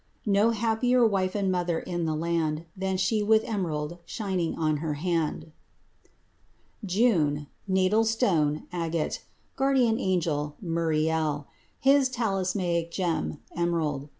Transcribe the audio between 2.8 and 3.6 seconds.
she with